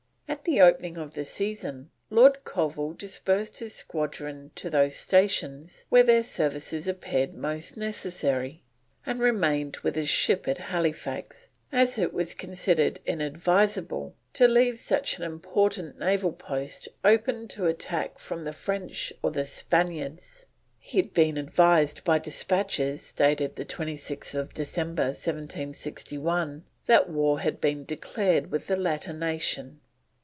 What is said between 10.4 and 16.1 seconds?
at Halifax, as it was considered inadvisable to leave such an important